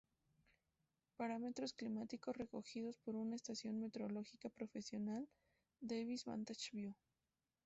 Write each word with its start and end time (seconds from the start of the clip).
Parámetros 1.15 1.73
climáticos 1.73 2.35
recogidos 2.35 2.97
por 2.97 3.15
una 3.15 3.35
Estación 3.35 3.79
Meteorológica 3.79 4.49
Profesional 4.49 5.29
"Davis 5.79 6.25
Vantage 6.25 6.71
Vue". 6.73 6.95